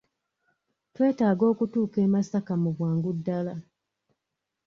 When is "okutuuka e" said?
1.51-2.07